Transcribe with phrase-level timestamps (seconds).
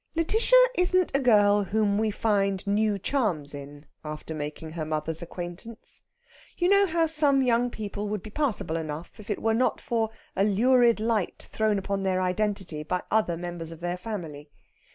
[0.17, 6.05] Lætitia isn't a girl whom we find new charms in after making her mother's acquaintance.
[6.57, 10.09] You know how some young people would be passable enough if it were not for
[10.35, 14.49] a lurid light thrown upon their identity by other members of their family.